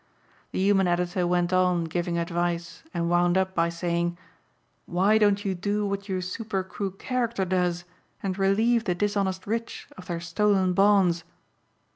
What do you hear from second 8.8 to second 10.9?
the dishonest rich of their stolen